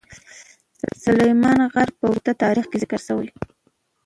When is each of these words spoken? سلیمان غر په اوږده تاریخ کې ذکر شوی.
سلیمان 1.03 1.59
غر 1.73 1.89
په 1.97 2.03
اوږده 2.07 2.33
تاریخ 2.43 2.65
کې 2.69 2.77
ذکر 2.83 2.99
شوی. 3.07 3.29